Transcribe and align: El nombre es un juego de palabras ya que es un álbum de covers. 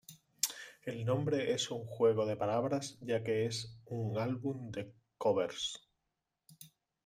El 0.81 1.05
nombre 1.05 1.53
es 1.53 1.69
un 1.69 1.85
juego 1.85 2.25
de 2.25 2.35
palabras 2.35 2.97
ya 3.01 3.21
que 3.23 3.45
es 3.45 3.77
un 3.85 4.17
álbum 4.17 4.71
de 4.71 4.91
covers. 5.19 5.77